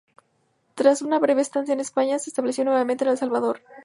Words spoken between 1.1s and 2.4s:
breve estancia en España, se